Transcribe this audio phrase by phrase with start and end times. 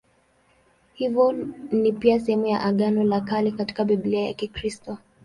[0.93, 1.31] Hivyo
[1.71, 4.97] ni pia sehemu ya Agano la Kale katika Biblia ya Kikristo.